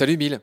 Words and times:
Salut 0.00 0.16
Bill. 0.16 0.40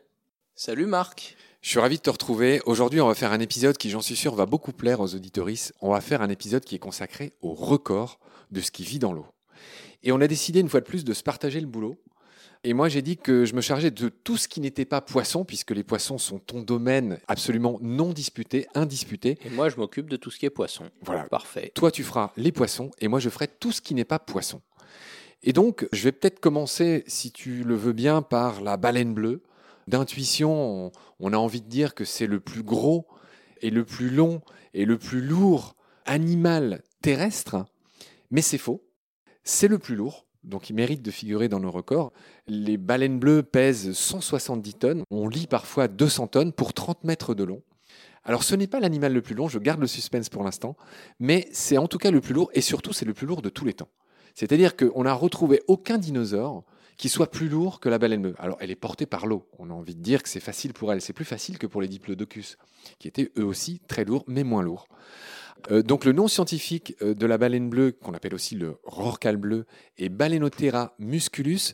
Salut 0.56 0.86
Marc. 0.86 1.36
Je 1.62 1.70
suis 1.70 1.80
ravi 1.80 1.98
de 1.98 2.02
te 2.02 2.10
retrouver. 2.10 2.62
Aujourd'hui, 2.66 3.02
on 3.02 3.08
va 3.08 3.16
faire 3.16 3.32
un 3.32 3.40
épisode 3.40 3.78
qui, 3.78 3.90
j'en 3.90 4.02
suis 4.02 4.16
sûr, 4.16 4.36
va 4.36 4.46
beaucoup 4.46 4.72
plaire 4.72 5.00
aux 5.00 5.16
auditoristes. 5.16 5.74
On 5.82 5.94
va 5.94 6.02
faire 6.02 6.22
un 6.22 6.30
épisode 6.30 6.64
qui 6.64 6.76
est 6.76 6.80
consacré 6.80 7.34
au 7.42 7.54
record 7.54 8.20
de 8.52 8.62
ce 8.62 8.70
qui 8.70 8.84
vit 8.84 9.00
dans 9.00 9.14
l'eau. 9.14 9.26
Et 10.04 10.12
on 10.12 10.22
a 10.22 10.28
décidé 10.28 10.60
une 10.60 10.70
fois 10.70 10.82
de 10.82 10.86
plus 10.86 11.04
de 11.04 11.14
se 11.14 11.24
partager 11.24 11.60
le 11.60 11.66
boulot. 11.66 11.98
Et 12.64 12.74
moi, 12.74 12.90
j'ai 12.90 13.02
dit 13.02 13.18
que 13.18 13.46
je 13.46 13.54
me 13.54 13.62
chargeais 13.62 13.92
de 13.92 14.10
tout 14.10 14.38
ce 14.38 14.48
qui 14.48 14.60
n'était 14.60 14.86
pas 14.86 15.02
poisson, 15.02 15.46
puisque 15.46 15.72
les 15.72 15.84
poissons 15.84 16.18
sont 16.18 16.40
ton 16.40 16.62
domaine 16.62 17.20
absolument 17.28 17.78
non 17.82 18.12
disputé, 18.14 18.68
indisputé. 18.76 19.38
Et 19.46 19.50
moi, 19.50 19.70
je 19.70 19.78
m'occupe 19.78 20.10
de 20.10 20.18
tout 20.18 20.32
ce 20.32 20.40
qui 20.40 20.46
est 20.46 20.52
poisson. 20.52 20.86
Voilà. 21.02 21.24
Parfait. 21.24 21.72
Toi, 21.76 21.92
tu 21.92 22.04
feras 22.04 22.32
les 22.36 22.52
poissons, 22.52 22.92
et 23.00 23.08
moi, 23.08 23.20
je 23.20 23.30
ferai 23.30 23.48
tout 23.48 23.72
ce 23.72 23.82
qui 23.82 23.94
n'est 23.94 24.06
pas 24.06 24.20
poisson. 24.20 24.62
Et 25.44 25.54
donc, 25.54 25.88
je 25.92 26.04
vais 26.04 26.12
peut-être 26.12 26.40
commencer, 26.40 27.04
si 27.08 27.32
tu 27.32 27.64
le 27.64 27.76
veux 27.76 27.94
bien, 27.94 28.22
par 28.22 28.62
la 28.62 28.78
baleine 28.78 29.14
bleue. 29.14 29.44
D'intuition, 29.88 30.92
on, 31.20 31.34
a 31.34 31.38
envie 31.38 31.62
de 31.62 31.70
dire 31.70 31.96
que 31.96 32.04
c'est 32.04 32.28
le 32.28 32.40
plus 32.40 32.64
gros 32.64 33.08
et 33.62 33.70
le 33.70 33.86
plus 33.86 34.10
long 34.10 34.42
et 34.74 34.86
le 34.86 34.98
plus 34.98 35.22
lourd 35.22 35.76
animal 36.06 36.84
terrestre, 37.02 37.66
mais 38.32 38.42
c'est 38.42 38.58
faux. 38.58 38.84
C'est 39.44 39.70
le 39.70 39.80
plus 39.80 39.96
lourd, 39.96 40.27
donc 40.48 40.70
il 40.70 40.74
mérite 40.74 41.02
de 41.02 41.12
figurer 41.12 41.50
dans 41.50 41.60
nos 41.60 41.72
records. 41.72 42.12
Les 42.48 42.78
baleines 42.78 43.20
bleues 43.20 43.44
pèsent 43.44 43.92
170 43.92 44.74
tonnes, 44.76 45.04
on 45.12 45.28
lit 45.28 45.48
parfois 45.48 45.88
200 45.88 46.28
tonnes 46.28 46.54
pour 46.54 46.74
30 46.74 47.04
mètres 47.04 47.36
de 47.36 47.44
long. 47.44 47.62
Alors 48.24 48.44
ce 48.44 48.56
n'est 48.56 48.68
pas 48.68 48.80
l'animal 48.80 49.14
le 49.14 49.22
plus 49.22 49.36
long, 49.36 49.48
je 49.48 49.60
garde 49.60 49.80
le 49.80 49.88
suspense 49.88 50.30
pour 50.30 50.44
l'instant, 50.44 50.76
mais 51.20 51.48
c'est 51.52 51.78
en 51.78 51.88
tout 51.88 51.98
cas 51.98 52.12
le 52.12 52.22
plus 52.22 52.34
lourd 52.34 52.50
et 52.54 52.62
surtout 52.62 52.94
c'est 52.94 53.06
le 53.06 53.14
plus 53.14 53.28
lourd 53.28 53.42
de 53.42 53.50
tous 53.50 53.66
les 53.66 53.74
temps. 53.74 53.90
C'est-à-dire 54.36 54.76
qu'on 54.76 55.04
n'a 55.04 55.14
retrouvé 55.14 55.62
aucun 55.68 55.98
dinosaure 55.98 56.64
qui 56.98 57.10
soit 57.10 57.32
plus 57.32 57.48
lourd 57.48 57.80
que 57.80 57.90
la 57.90 58.00
baleine 58.00 58.24
bleue. 58.24 58.36
Alors, 58.40 58.58
elle 58.60 58.72
est 58.72 58.76
portée 58.76 59.06
par 59.06 59.28
l'eau. 59.28 59.48
On 59.60 59.70
a 59.70 59.74
envie 59.74 59.96
de 59.96 60.02
dire 60.02 60.24
que 60.24 60.30
c'est 60.30 60.40
facile 60.40 60.74
pour 60.74 60.92
elle. 60.92 61.02
C'est 61.02 61.14
plus 61.14 61.26
facile 61.26 61.58
que 61.58 61.68
pour 61.68 61.82
les 61.82 61.88
diplodocus, 61.88 62.58
qui 63.00 63.08
étaient 63.08 63.32
eux 63.38 63.46
aussi 63.46 63.82
très 63.88 64.04
lourds, 64.04 64.24
mais 64.28 64.44
moins 64.44 64.64
lourds. 64.64 64.88
Euh, 65.72 65.82
donc, 65.82 66.06
le 66.06 66.12
nom 66.12 66.28
scientifique 66.28 66.96
euh, 67.02 67.14
de 67.14 67.26
la 67.26 67.38
baleine 67.38 67.70
bleue, 67.70 67.92
qu'on 67.92 68.14
appelle 68.14 68.34
aussi 68.34 68.56
le 68.56 68.78
rorcal 68.84 69.38
bleu, 69.38 69.66
est 69.98 70.10
Balaenothéra 70.10 70.96
musculus. 71.00 71.74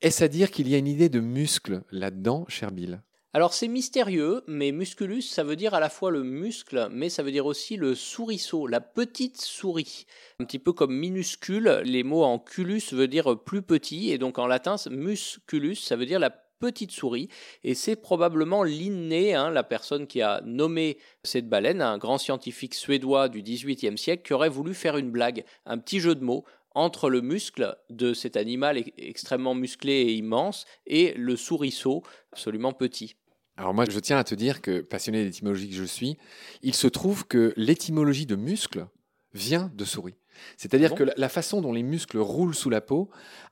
Est-ce 0.00 0.24
à 0.24 0.28
dire 0.28 0.50
qu'il 0.50 0.68
y 0.68 0.74
a 0.74 0.78
une 0.78 0.88
idée 0.88 1.08
de 1.08 1.20
muscle 1.20 1.82
là-dedans, 1.90 2.44
cher 2.48 2.72
Bill? 2.72 3.02
Alors 3.34 3.54
c'est 3.54 3.68
mystérieux, 3.68 4.42
mais 4.46 4.72
musculus, 4.72 5.22
ça 5.22 5.42
veut 5.42 5.56
dire 5.56 5.72
à 5.72 5.80
la 5.80 5.88
fois 5.88 6.10
le 6.10 6.22
muscle, 6.22 6.88
mais 6.92 7.08
ça 7.08 7.22
veut 7.22 7.32
dire 7.32 7.46
aussi 7.46 7.78
le 7.78 7.94
souriceau, 7.94 8.66
la 8.66 8.82
petite 8.82 9.40
souris. 9.40 10.04
Un 10.38 10.44
petit 10.44 10.58
peu 10.58 10.74
comme 10.74 10.94
minuscule, 10.94 11.80
les 11.82 12.02
mots 12.02 12.24
en 12.24 12.38
culus 12.38 12.92
veut 12.92 13.08
dire 13.08 13.42
plus 13.42 13.62
petit, 13.62 14.10
et 14.10 14.18
donc 14.18 14.38
en 14.38 14.46
latin, 14.46 14.76
musculus, 14.90 15.76
ça 15.76 15.96
veut 15.96 16.04
dire 16.04 16.18
la 16.18 16.28
petite 16.62 16.92
souris, 16.92 17.28
et 17.64 17.74
c'est 17.74 17.96
probablement 17.96 18.62
Linné, 18.62 19.34
hein, 19.34 19.50
la 19.50 19.64
personne 19.64 20.06
qui 20.06 20.22
a 20.22 20.40
nommé 20.44 20.96
cette 21.24 21.48
baleine, 21.48 21.82
un 21.82 21.98
grand 21.98 22.18
scientifique 22.18 22.74
suédois 22.74 23.28
du 23.28 23.42
XVIIIe 23.42 23.98
siècle, 23.98 24.22
qui 24.24 24.32
aurait 24.32 24.48
voulu 24.48 24.72
faire 24.72 24.96
une 24.96 25.10
blague, 25.10 25.44
un 25.66 25.78
petit 25.78 25.98
jeu 25.98 26.14
de 26.14 26.22
mots 26.22 26.44
entre 26.76 27.10
le 27.10 27.20
muscle 27.20 27.76
de 27.90 28.14
cet 28.14 28.36
animal 28.36 28.84
extrêmement 28.96 29.56
musclé 29.56 29.92
et 29.92 30.12
immense 30.12 30.64
et 30.86 31.14
le 31.14 31.34
souriceau 31.34 32.04
absolument 32.32 32.72
petit. 32.72 33.16
Alors 33.56 33.74
moi, 33.74 33.84
je 33.90 33.98
tiens 33.98 34.18
à 34.18 34.24
te 34.24 34.36
dire 34.36 34.62
que, 34.62 34.80
passionné 34.82 35.24
d'étymologie 35.24 35.68
que 35.68 35.74
je 35.74 35.84
suis, 35.84 36.16
il 36.62 36.74
se 36.74 36.86
trouve 36.86 37.26
que 37.26 37.52
l'étymologie 37.56 38.24
de 38.24 38.36
muscle 38.36 38.86
vient 39.34 39.70
de 39.74 39.84
souris. 39.84 40.14
C'est-à-dire 40.56 40.92
Ah 40.92 40.96
bon? 40.96 41.04
que 41.06 41.10
la 41.16 41.28
façon 41.28 41.60
dont 41.60 41.72
les 41.72 41.82
muscles 41.82 42.18
roulent 42.18 42.54
sous 42.54 42.70
la 42.70 42.80
peau 42.80 43.10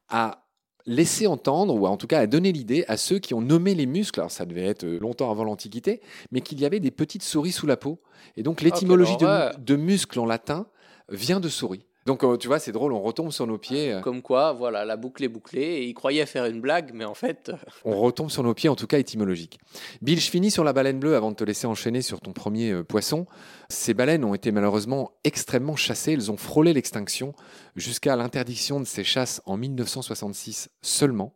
a 0.09 0.47
laissé 0.87 1.27
entendre, 1.27 1.75
ou 1.75 1.87
en 1.87 1.97
tout 1.97 2.07
cas 2.07 2.21
a 2.21 2.27
donné 2.27 2.53
l'idée 2.53 2.85
à 2.89 2.97
ceux 2.97 3.19
qui 3.19 3.35
ont 3.35 3.41
nommé 3.41 3.75
les 3.75 3.87
muscles, 3.87 4.21
alors 4.21 4.31
ça 4.31 4.47
devait 4.47 4.67
être 4.67 4.87
longtemps 4.87 5.31
avant 5.31 5.45
l'Antiquité, 5.45 6.01
mais 6.31 6.41
qu'il 6.41 6.61
y 6.61 6.65
avait 6.65 6.81
des 6.81 6.91
petites 6.91 7.23
souris 7.23 7.53
sous 7.53 7.67
la 7.67 7.77
peau. 7.77 8.01
Et 8.37 8.43
donc 8.43 8.61
l'étymologie 8.63 9.17
quelle 9.19 9.29
horreur. 9.29 9.59
de, 9.59 9.65
de 9.65 9.77
muscle 9.77 10.19
en 10.19 10.27
latin 10.27 10.67
vient 11.11 11.41
de 11.41 11.49
souris. 11.49 11.85
Donc 12.07 12.25
euh, 12.25 12.37
tu 12.37 12.47
vois, 12.49 12.59
c'est 12.59 12.73
drôle, 12.73 12.93
on 12.95 13.01
retombe 13.03 13.31
sur 13.31 13.47
nos 13.47 13.59
pieds. 13.59 13.93
euh, 13.93 14.01
Comme 14.01 14.23
quoi, 14.23 14.53
voilà, 14.53 14.85
la 14.85 14.97
boucle 14.97 15.23
est 15.23 15.29
bouclée, 15.29 15.61
et 15.63 15.85
il 15.85 15.95
croyait 15.95 16.25
faire 16.27 16.47
une 16.47 16.61
blague, 16.61 16.93
mais 16.95 17.05
en 17.05 17.15
fait, 17.15 17.53
On 17.85 17.99
retombe 18.01 18.31
sur 18.31 18.43
nos 18.43 18.55
pieds, 18.55 18.69
en 18.71 18.75
tout 18.77 18.87
cas 18.87 18.99
étymologique. 18.99 19.59
Bill, 20.01 20.19
je 20.19 20.31
finis 20.31 20.51
sur 20.51 20.65
la 20.65 20.73
baleine 20.73 20.99
bleue 20.99 21.15
avant 21.15 21.31
de 21.31 21.37
te 21.37 21.45
laisser 21.45 21.67
enchaîner 21.67 22.01
sur 22.03 22.21
ton 22.21 22.33
premier 22.33 22.71
euh, 22.71 22.83
poisson. 22.83 23.27
Ces 23.69 23.93
baleines 23.95 24.25
ont 24.25 24.35
été 24.35 24.51
malheureusement 24.51 25.13
extrêmement 25.25 25.77
chassées. 25.77 26.13
Elles 26.15 26.31
ont 26.31 26.37
frôlé 26.39 26.73
l'extinction 26.73 27.35
jusqu'à 27.77 28.17
l'interdiction 28.17 28.81
de 28.81 28.87
ces 28.87 29.05
chasses 29.05 29.43
en 29.45 29.57
1966 29.57 30.71
seulement. 30.83 31.35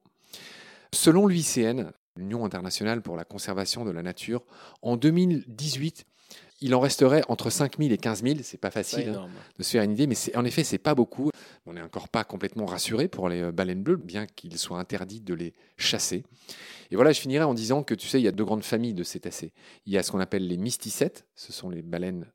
Selon 0.93 1.27
l'UICN, 1.27 1.91
l'Union 2.17 2.45
internationale 2.45 3.03
pour 3.03 3.17
la 3.17 3.25
conservation 3.25 3.85
de 3.85 3.91
la 3.91 4.03
nature, 4.03 4.45
en 4.83 4.97
2018, 4.97 6.05
il 6.65 6.75
en 6.75 6.81
resterait 6.81 7.23
entre 7.29 7.51
5 7.51 7.77
000 7.79 7.91
et 7.93 7.99
15 7.99 8.23
000. 8.23 8.37
C'est 8.43 8.57
pas 8.59 8.71
facile 8.71 9.09
hein, 9.11 9.29
de 9.59 9.63
se 9.63 9.71
faire 9.71 9.83
une 9.83 9.93
idée, 9.93 10.07
mais 10.07 10.15
c'est- 10.15 10.35
en 10.35 10.45
effet, 10.47 10.65
c'est 10.65 10.79
pas 10.79 10.95
beaucoup. 10.95 11.31
On 11.67 11.75
n'est 11.75 11.83
encore 11.83 12.09
pas 12.09 12.25
complètement 12.25 12.65
rassuré 12.65 13.07
pour 13.07 13.29
les 13.29 13.43
euh, 13.43 13.53
baleines 13.53 13.83
bleues, 13.83 13.97
bien 13.97 14.27
qu'il 14.27 14.57
soit 14.59 14.79
interdit 14.79 15.21
de 15.21 15.35
les 15.35 15.53
chasser. 15.77 16.25
Et 16.91 16.97
voilà, 16.97 17.13
je 17.13 17.21
finirai 17.21 17.45
en 17.45 17.53
disant 17.53 17.83
que 17.83 17.95
tu 17.95 18.09
sais, 18.09 18.19
il 18.19 18.25
y 18.25 18.29
a 18.29 18.33
deux 18.33 18.45
grandes 18.45 18.65
familles 18.65 18.95
de 18.95 19.03
cétacés. 19.05 19.53
Il 19.85 19.93
y 19.93 19.99
a 19.99 20.03
ce 20.03 20.11
qu'on 20.11 20.21
appelle 20.21 20.47
les 20.47 20.57
mysticètes, 20.57 21.27
ce 21.35 21.53
sont 21.53 21.69
les 21.69 21.83
baleines 21.83 22.27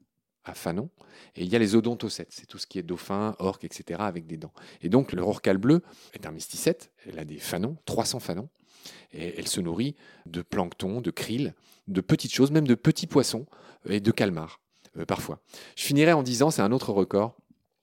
à 0.45 0.53
fanon, 0.53 0.89
et 1.35 1.43
il 1.43 1.49
y 1.49 1.55
a 1.55 1.59
les 1.59 1.75
odontocètes, 1.75 2.29
c'est 2.31 2.45
tout 2.47 2.57
ce 2.59 2.65
qui 2.67 2.79
est 2.79 2.83
dauphin, 2.83 3.35
orque, 3.39 3.63
etc., 3.63 3.99
avec 4.03 4.25
des 4.27 4.37
dents. 4.37 4.53
Et 4.81 4.89
donc, 4.89 5.11
le 5.11 5.23
rorcal 5.23 5.57
bleu 5.57 5.81
est 6.13 6.25
un 6.25 6.31
mysticète, 6.31 6.91
elle 7.07 7.19
a 7.19 7.25
des 7.25 7.37
fanons, 7.39 7.77
300 7.85 8.19
fanons, 8.19 8.49
et 9.11 9.33
elle 9.39 9.47
se 9.47 9.59
nourrit 9.59 9.95
de 10.25 10.41
plancton, 10.41 11.01
de 11.01 11.11
krill, 11.11 11.53
de 11.87 12.01
petites 12.01 12.33
choses, 12.33 12.51
même 12.51 12.67
de 12.67 12.75
petits 12.75 13.07
poissons 13.07 13.45
et 13.87 13.99
de 13.99 14.11
calmars, 14.11 14.59
euh, 14.97 15.05
parfois. 15.05 15.39
Je 15.75 15.83
finirai 15.83 16.13
en 16.13 16.23
disant, 16.23 16.51
c'est 16.51 16.61
un 16.61 16.71
autre 16.71 16.91
record, 16.91 17.35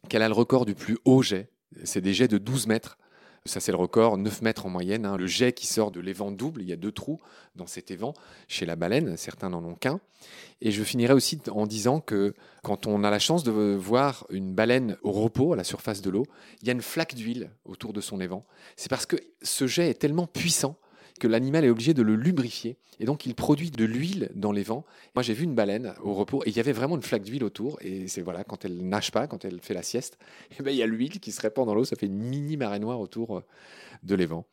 qu'elle 0.08 0.22
a 0.22 0.28
le 0.28 0.34
record 0.34 0.66
du 0.66 0.74
plus 0.74 0.98
haut 1.04 1.22
jet. 1.22 1.50
C'est 1.84 2.00
des 2.00 2.14
jets 2.14 2.28
de 2.28 2.38
12 2.38 2.66
mètres. 2.66 2.98
Ça, 3.44 3.60
c'est 3.60 3.70
le 3.70 3.78
record, 3.78 4.18
9 4.18 4.42
mètres 4.42 4.66
en 4.66 4.70
moyenne. 4.70 5.06
hein. 5.06 5.16
Le 5.16 5.26
jet 5.28 5.52
qui 5.52 5.68
sort 5.68 5.92
de 5.92 6.00
l'évent 6.00 6.32
double, 6.32 6.62
il 6.62 6.68
y 6.68 6.72
a 6.72 6.76
deux 6.76 6.90
trous 6.90 7.20
dans 7.54 7.68
cet 7.68 7.92
évent 7.92 8.12
chez 8.48 8.66
la 8.66 8.74
baleine, 8.74 9.16
certains 9.16 9.50
n'en 9.50 9.62
ont 9.64 9.76
qu'un. 9.76 10.00
Et 10.60 10.72
je 10.72 10.82
finirai 10.82 11.12
aussi 11.12 11.38
en 11.50 11.66
disant 11.66 12.00
que 12.00 12.34
quand 12.64 12.88
on 12.88 13.04
a 13.04 13.10
la 13.10 13.20
chance 13.20 13.44
de 13.44 13.52
voir 13.52 14.26
une 14.30 14.52
baleine 14.52 14.96
au 15.02 15.12
repos, 15.12 15.52
à 15.52 15.56
la 15.56 15.62
surface 15.62 16.02
de 16.02 16.10
l'eau, 16.10 16.26
il 16.60 16.66
y 16.66 16.70
a 16.70 16.72
une 16.72 16.82
flaque 16.82 17.14
d'huile 17.14 17.50
autour 17.64 17.92
de 17.92 18.00
son 18.00 18.20
évent. 18.20 18.44
C'est 18.74 18.90
parce 18.90 19.06
que 19.06 19.16
ce 19.42 19.68
jet 19.68 19.90
est 19.90 19.94
tellement 19.94 20.26
puissant 20.26 20.76
que 21.18 21.28
l'animal 21.28 21.64
est 21.64 21.70
obligé 21.70 21.94
de 21.94 22.02
le 22.02 22.16
lubrifier. 22.16 22.76
Et 22.98 23.04
donc, 23.04 23.26
il 23.26 23.34
produit 23.34 23.70
de 23.70 23.84
l'huile 23.84 24.30
dans 24.34 24.52
les 24.52 24.62
vents. 24.62 24.84
Moi, 25.14 25.22
j'ai 25.22 25.34
vu 25.34 25.44
une 25.44 25.54
baleine 25.54 25.94
au 26.02 26.14
repos 26.14 26.42
et 26.44 26.50
il 26.50 26.56
y 26.56 26.60
avait 26.60 26.72
vraiment 26.72 26.96
une 26.96 27.02
flaque 27.02 27.22
d'huile 27.22 27.44
autour. 27.44 27.78
Et 27.80 28.08
c'est 28.08 28.22
voilà, 28.22 28.44
quand 28.44 28.64
elle 28.64 28.88
nage 28.88 29.12
pas, 29.12 29.26
quand 29.26 29.44
elle 29.44 29.60
fait 29.60 29.74
la 29.74 29.82
sieste, 29.82 30.18
eh 30.58 30.62
ben, 30.62 30.70
il 30.70 30.76
y 30.76 30.82
a 30.82 30.86
l'huile 30.86 31.20
qui 31.20 31.32
se 31.32 31.40
répand 31.40 31.66
dans 31.66 31.74
l'eau. 31.74 31.84
Ça 31.84 31.96
fait 31.96 32.06
une 32.06 32.18
mini 32.18 32.56
marée 32.56 32.78
noire 32.78 33.00
autour 33.00 33.38
euh, 33.38 33.44
de 34.02 34.14
l'évent. 34.14 34.46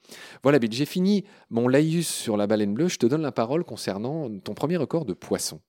Voilà, 0.44 0.60
Bill, 0.60 0.74
j'ai 0.74 0.86
fini 0.86 1.26
mon 1.50 1.68
laïus 1.68 2.08
sur 2.08 2.38
la 2.38 2.48
baleine 2.48 2.74
bleue. 2.74 2.88
Je 2.88 2.98
te 2.98 3.06
donne 3.06 3.22
la 3.22 3.32
parole 3.32 3.64
concernant 3.64 4.30
ton 4.40 4.54
premier 4.54 4.78
record 4.78 5.06
de 5.06 5.14
poisson. 5.14 5.62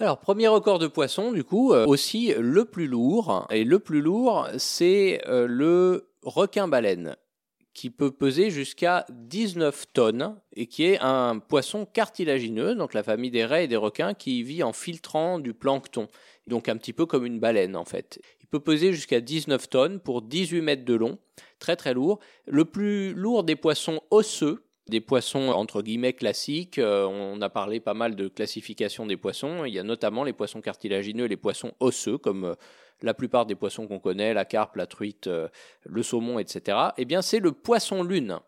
Alors, 0.00 0.18
premier 0.18 0.48
record 0.48 0.78
de 0.78 0.86
poisson, 0.86 1.30
du 1.30 1.44
coup, 1.44 1.74
euh, 1.74 1.84
aussi 1.86 2.32
le 2.38 2.64
plus 2.64 2.86
lourd. 2.86 3.46
Et 3.50 3.64
le 3.64 3.78
plus 3.78 4.00
lourd, 4.00 4.48
c'est 4.56 5.20
euh, 5.28 5.46
le 5.46 6.10
requin-baleine, 6.22 7.16
qui 7.74 7.90
peut 7.90 8.10
peser 8.10 8.50
jusqu'à 8.50 9.06
19 9.10 9.86
tonnes 9.92 10.36
et 10.54 10.66
qui 10.66 10.84
est 10.84 10.98
un 11.00 11.38
poisson 11.38 11.86
cartilagineux, 11.86 12.74
donc 12.74 12.94
la 12.94 13.02
famille 13.02 13.30
des 13.30 13.44
raies 13.44 13.64
et 13.64 13.68
des 13.68 13.76
requins, 13.76 14.14
qui 14.14 14.42
vit 14.42 14.62
en 14.62 14.72
filtrant 14.72 15.38
du 15.38 15.54
plancton. 15.54 16.08
Donc 16.46 16.68
un 16.68 16.76
petit 16.76 16.92
peu 16.92 17.06
comme 17.06 17.26
une 17.26 17.38
baleine, 17.38 17.76
en 17.76 17.84
fait. 17.84 18.20
Il 18.42 18.46
peut 18.48 18.60
peser 18.60 18.92
jusqu'à 18.92 19.20
19 19.20 19.68
tonnes 19.68 20.00
pour 20.00 20.22
18 20.22 20.60
mètres 20.60 20.84
de 20.84 20.94
long, 20.94 21.18
très 21.58 21.76
très 21.76 21.94
lourd. 21.94 22.18
Le 22.46 22.64
plus 22.64 23.14
lourd 23.14 23.44
des 23.44 23.56
poissons 23.56 24.00
osseux, 24.10 24.64
des 24.90 25.00
poissons 25.00 25.48
entre 25.48 25.80
guillemets 25.80 26.12
classiques. 26.12 26.78
Euh, 26.78 27.06
on 27.06 27.40
a 27.40 27.48
parlé 27.48 27.80
pas 27.80 27.94
mal 27.94 28.16
de 28.16 28.28
classification 28.28 29.06
des 29.06 29.16
poissons. 29.16 29.64
Il 29.64 29.72
y 29.72 29.78
a 29.78 29.82
notamment 29.82 30.24
les 30.24 30.34
poissons 30.34 30.60
cartilagineux 30.60 31.24
et 31.24 31.28
les 31.28 31.38
poissons 31.38 31.72
osseux, 31.80 32.18
comme 32.18 32.44
euh, 32.44 32.54
la 33.00 33.14
plupart 33.14 33.46
des 33.46 33.54
poissons 33.54 33.86
qu'on 33.86 34.00
connaît, 34.00 34.34
la 34.34 34.44
carpe, 34.44 34.76
la 34.76 34.86
truite, 34.86 35.28
euh, 35.28 35.48
le 35.84 36.02
saumon, 36.02 36.38
etc. 36.38 36.76
Eh 36.98 37.06
bien, 37.06 37.22
c'est 37.22 37.38
le 37.38 37.52
poisson 37.52 38.02
lune. 38.02 38.38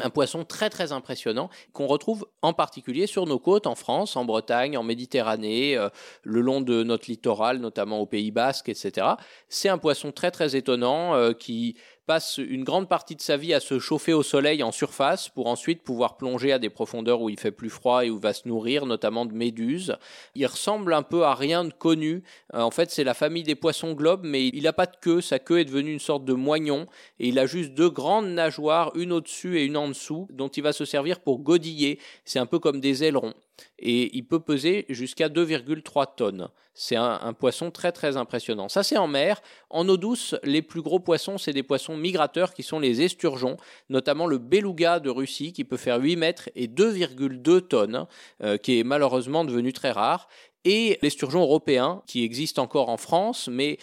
Un 0.00 0.10
poisson 0.10 0.44
très 0.44 0.70
très 0.70 0.92
impressionnant 0.92 1.50
qu'on 1.72 1.88
retrouve 1.88 2.28
en 2.42 2.52
particulier 2.52 3.08
sur 3.08 3.26
nos 3.26 3.40
côtes 3.40 3.66
en 3.66 3.74
France, 3.74 4.14
en 4.14 4.24
Bretagne, 4.24 4.76
en 4.76 4.84
Méditerranée, 4.84 5.76
le 6.22 6.40
long 6.40 6.60
de 6.60 6.84
notre 6.84 7.10
littoral, 7.10 7.58
notamment 7.58 7.98
au 7.98 8.06
Pays 8.06 8.30
Basque, 8.30 8.68
etc. 8.68 9.08
C'est 9.48 9.68
un 9.68 9.78
poisson 9.78 10.12
très 10.12 10.30
très 10.30 10.54
étonnant 10.54 11.34
qui 11.34 11.76
passe 12.08 12.38
une 12.38 12.64
grande 12.64 12.88
partie 12.88 13.16
de 13.16 13.20
sa 13.20 13.36
vie 13.36 13.52
à 13.52 13.60
se 13.60 13.78
chauffer 13.78 14.14
au 14.14 14.22
soleil 14.22 14.62
en 14.62 14.72
surface 14.72 15.28
pour 15.28 15.46
ensuite 15.46 15.82
pouvoir 15.82 16.16
plonger 16.16 16.52
à 16.52 16.58
des 16.58 16.70
profondeurs 16.70 17.20
où 17.20 17.28
il 17.28 17.38
fait 17.38 17.50
plus 17.50 17.68
froid 17.68 18.02
et 18.02 18.08
où 18.08 18.16
il 18.16 18.22
va 18.22 18.32
se 18.32 18.48
nourrir, 18.48 18.86
notamment 18.86 19.26
de 19.26 19.34
méduses. 19.34 19.94
Il 20.34 20.46
ressemble 20.46 20.94
un 20.94 21.02
peu 21.02 21.24
à 21.24 21.34
rien 21.34 21.66
de 21.66 21.72
connu. 21.74 22.22
Euh, 22.54 22.62
en 22.62 22.70
fait, 22.70 22.90
c'est 22.90 23.04
la 23.04 23.12
famille 23.12 23.42
des 23.42 23.54
poissons 23.54 23.92
globes, 23.92 24.24
mais 24.24 24.48
il 24.48 24.62
n'a 24.62 24.72
pas 24.72 24.86
de 24.86 24.96
queue. 24.98 25.20
Sa 25.20 25.38
queue 25.38 25.58
est 25.58 25.66
devenue 25.66 25.92
une 25.92 25.98
sorte 25.98 26.24
de 26.24 26.32
moignon 26.32 26.86
et 27.20 27.28
il 27.28 27.38
a 27.38 27.44
juste 27.44 27.74
deux 27.74 27.90
grandes 27.90 28.30
nageoires, 28.30 28.90
une 28.94 29.12
au-dessus 29.12 29.58
et 29.58 29.64
une 29.64 29.76
en 29.76 29.88
dessous, 29.88 30.28
dont 30.30 30.48
il 30.48 30.62
va 30.62 30.72
se 30.72 30.86
servir 30.86 31.20
pour 31.20 31.40
godiller. 31.40 31.98
C'est 32.24 32.38
un 32.38 32.46
peu 32.46 32.58
comme 32.58 32.80
des 32.80 33.04
ailerons 33.04 33.34
et 33.78 34.16
il 34.16 34.24
peut 34.26 34.40
peser 34.40 34.86
jusqu'à 34.88 35.28
2,3 35.28 36.16
tonnes. 36.16 36.48
C'est 36.74 36.96
un, 36.96 37.32
poisson 37.32 37.72
très 37.72 37.90
très 37.90 38.16
impressionnant. 38.16 38.68
Ça 38.68 38.82
c'est 38.82 38.96
en 38.96 39.08
mer. 39.08 39.42
En 39.68 39.88
eau 39.88 39.96
douce, 39.96 40.36
les 40.44 40.62
plus 40.62 40.80
gros 40.80 41.00
poissons, 41.00 41.36
c'est 41.36 41.52
des 41.52 41.64
poissons 41.64 41.96
migrateurs 41.96 42.54
qui 42.54 42.62
sont 42.62 42.78
les 42.78 43.02
esturgeons, 43.02 43.56
notamment 43.88 44.26
le 44.26 44.38
beluga 44.38 45.00
de 45.00 45.10
Russie 45.10 45.52
qui 45.52 45.64
peut 45.64 45.76
faire 45.76 46.00
8 46.00 46.16
mètres 46.16 46.50
et 46.54 46.68
2,2 46.68 47.60
tonnes, 47.62 48.06
euh, 48.42 48.58
qui 48.58 48.78
est 48.78 48.84
malheureusement 48.84 49.44
devenu 49.44 49.72
très 49.72 49.90
rare 49.90 50.28
et 50.64 50.98
l'esturgeon 51.02 51.40
européen 51.40 52.02
qui 52.06 52.24
existe 52.24 52.58
encore 52.58 52.88
en 52.88 52.96
France, 52.96 53.48
mais 53.50 53.78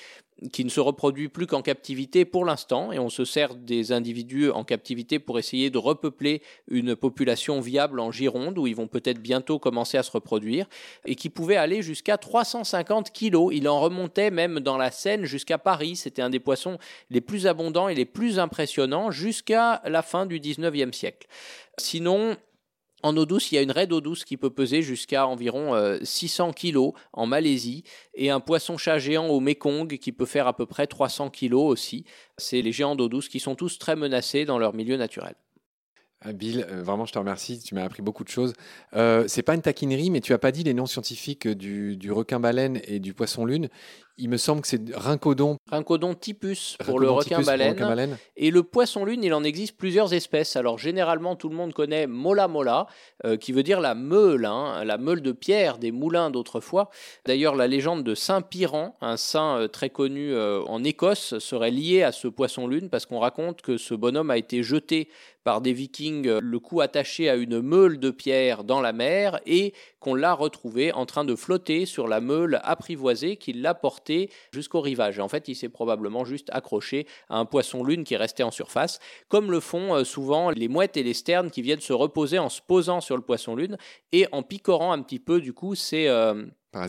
qui 0.52 0.66
ne 0.66 0.70
se 0.70 0.82
reproduit 0.82 1.30
plus 1.30 1.48
qu'en 1.48 1.62
captivité 1.62 2.26
pour 2.26 2.44
l'instant, 2.44 2.92
et 2.92 3.00
on 3.00 3.10
se 3.10 3.24
sert 3.24 3.56
des 3.56 3.92
individus 3.92 4.50
en 4.50 4.64
captivité 4.64 5.18
pour 5.18 5.40
essayer 5.40 5.70
de 5.70 5.78
repeupler 5.78 6.42
une 6.68 6.96
population 6.96 7.62
viable 7.62 8.00
en 8.00 8.12
Gironde, 8.12 8.58
où 8.58 8.68
ils 8.68 8.76
vont 8.76 8.88
peut-être 8.88 9.20
bientôt 9.20 9.60
commencer 9.60 9.98
à 9.98 10.04
se 10.04 10.12
reproduire, 10.12 10.68
et 11.06 11.16
qui 11.16 11.30
pouvait 11.30 11.56
aller 11.56 11.82
jusqu'à 11.82 12.18
350 12.18 13.12
kilos. 13.12 13.54
Il 13.54 13.70
en 13.70 13.80
remontait 13.80 14.32
même 14.32 14.60
dans 14.60 14.78
la 14.78 14.92
Seine 14.92 15.26
jusqu'à 15.26 15.58
Paris. 15.58 15.96
C'était 15.96 16.22
un 16.22 16.30
des 16.30 16.40
poissons 16.40 16.78
les 17.10 17.22
plus 17.22 17.48
abondants 17.48 17.88
et 17.88 17.96
les 17.96 18.06
plus 18.06 18.38
impressionnants 18.38 19.12
jusqu'à 19.12 19.82
la 19.86 20.02
fin 20.02 20.26
du 20.26 20.40
19e 20.40 20.92
siècle. 20.92 21.28
Sinon, 21.78 22.36
en 23.06 23.16
eau 23.18 23.28
douce, 23.28 23.52
il 23.52 23.56
y 23.56 23.58
a 23.60 23.62
une 23.62 23.72
raie 23.72 23.86
d'eau 23.86 24.02
douce 24.02 24.26
qui 24.26 24.36
peut 24.36 24.50
peser 24.50 24.82
jusqu'à 24.82 25.28
environ 25.28 25.76
600 26.02 26.50
euh, 26.50 26.52
kg 26.54 26.92
en 27.14 27.28
Malaisie 27.28 27.84
et 28.16 28.32
un 28.32 28.40
poisson-chat 28.40 28.98
géant 28.98 29.28
au 29.28 29.40
Mekong 29.40 30.00
qui 30.00 30.12
peut 30.12 30.26
faire 30.26 30.48
à 30.48 30.56
peu 30.56 30.66
près 30.66 30.88
300 30.88 31.30
kg 31.30 31.54
aussi. 31.54 32.04
C'est 32.40 32.64
les 32.64 32.72
géants 32.72 32.96
d'eau 32.96 33.08
douce 33.08 33.30
qui 33.30 33.40
sont 33.40 33.54
tous 33.54 33.78
très 33.78 33.96
menacés 33.96 34.46
dans 34.46 34.58
leur 34.58 34.74
milieu 34.74 34.98
naturel. 34.98 35.36
Ah, 36.22 36.34
Bill, 36.34 36.66
euh, 36.72 36.82
vraiment, 36.82 37.06
je 37.06 37.14
te 37.14 37.20
remercie. 37.20 37.60
Tu 37.60 37.76
m'as 37.76 37.84
appris 37.84 38.02
beaucoup 38.02 38.24
de 38.24 38.30
choses. 38.30 38.54
Euh, 38.96 39.26
c'est 39.28 39.44
pas 39.44 39.54
une 39.54 39.62
taquinerie, 39.62 40.10
mais 40.10 40.22
tu 40.22 40.34
as 40.34 40.38
pas 40.38 40.52
dit 40.52 40.64
les 40.64 40.74
noms 40.74 40.86
scientifiques 40.86 41.48
du, 41.48 41.98
du 41.98 42.12
requin-baleine 42.12 42.82
et 42.88 43.00
du 43.00 43.14
poisson-lune. 43.14 43.70
Il 44.18 44.30
me 44.30 44.38
semble 44.38 44.62
que 44.62 44.68
c'est 44.70 44.82
Rincodon. 44.96 45.58
Rincodon 45.70 46.16
typus 46.16 46.78
pour 46.86 47.02
le 47.02 47.10
requin-baleine. 47.10 48.18
et 48.38 48.50
le 48.50 48.64
poisson-lune, 48.64 49.26
il 49.26 49.34
en 49.34 49.44
existe 49.44 49.76
plusieurs 49.76 50.14
espèces. 50.14 50.56
Alors 50.56 50.80
généralement, 50.80 51.36
tout 51.36 51.50
le 51.50 51.56
monde 51.56 51.74
connaît 51.74 52.08
Mola 52.08 52.48
Mola, 52.48 52.88
euh, 53.26 53.36
qui 53.36 53.52
veut 53.52 53.62
dire 53.62 53.82
la 53.82 53.94
meule, 53.94 54.46
hein, 54.46 54.86
la 54.86 54.98
meule 54.98 55.22
de 55.22 55.34
pierre 55.34 55.80
des 55.80 55.92
moulins 55.92 56.30
d'autrefois. 56.30 56.90
D'ailleurs, 57.26 57.56
la 57.56 57.68
légende 57.68 58.06
de 58.06 58.16
Saint 58.16 58.42
Piran, 58.42 58.96
un 59.02 59.18
saint 59.18 59.58
euh, 59.60 59.68
très 59.68 59.90
connu 59.90 60.34
en 60.36 60.84
Écosse, 60.86 61.38
serait 61.40 61.72
liée 61.72 62.02
à 62.02 62.14
ce 62.14 62.30
poisson-lune 62.30 62.90
parce 62.90 63.06
qu'on 63.06 63.20
raconte 63.20 63.62
que 63.62 63.76
ce 63.76 63.94
bonhomme 63.94 64.32
a 64.32 64.38
été 64.38 64.64
jeté 64.64 65.10
par 65.46 65.62
des 65.62 65.74
vikings, 65.74 66.28
le 66.28 66.60
cou 66.60 66.82
attaché 66.82 67.30
à 67.30 67.36
une 67.36 67.62
meule 67.62 68.00
de 68.00 68.10
pierre 68.10 68.64
dans 68.64 68.82
la 68.82 68.94
mer 68.94 69.40
et 69.46 69.74
qu'on 70.00 70.16
l'a 70.16 70.34
retrouvé 70.34 70.92
en 70.92 71.06
train 71.06 71.24
de 71.24 71.36
flotter 71.36 71.86
sur 71.86 72.08
la 72.08 72.20
meule 72.20 72.60
apprivoisée 72.64 73.38
qui 73.38 73.54
l'a 73.54 73.76
porté 73.76 74.32
jusqu'au 74.52 74.82
rivage. 74.82 75.20
en 75.20 75.28
fait, 75.28 75.48
il 75.48 75.56
s'est 75.56 75.70
probablement 75.70 76.26
juste 76.26 76.50
accroché 76.52 77.06
à 77.30 77.38
un 77.38 77.46
poisson-lune 77.46 78.04
qui 78.04 78.18
restait 78.18 78.42
en 78.42 78.50
surface, 78.50 79.00
comme 79.30 79.52
le 79.52 79.60
font 79.60 79.94
euh, 79.94 80.04
souvent 80.04 80.50
les 80.50 80.68
mouettes 80.68 80.98
et 80.98 81.04
les 81.04 81.14
sternes 81.14 81.52
qui 81.52 81.62
viennent 81.62 81.80
se 81.80 81.94
reposer 81.94 82.40
en 82.40 82.50
se 82.50 82.62
posant 82.62 83.00
sur 83.00 83.16
le 83.16 83.22
poisson-lune 83.22 83.78
et 84.12 84.26
en 84.32 84.42
picorant 84.42 84.94
un 84.94 85.02
petit 85.04 85.20
peu, 85.20 85.42
du 85.42 85.54
coup, 85.54 85.76
c'est... 85.76 86.08
Euh, 86.08 86.46